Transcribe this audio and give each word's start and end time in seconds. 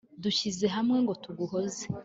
dushyize 0.23 0.65
hamwe 0.75 0.97
ngo 1.03 1.13
tuguhoze 1.23 1.83